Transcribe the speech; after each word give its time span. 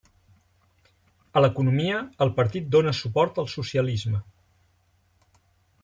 A 1.41 1.43
l'economia, 1.45 1.99
el 2.27 2.33
partit 2.39 2.73
dóna 2.77 2.95
suport 3.03 3.39
al 3.45 3.53
socialisme. 3.59 4.27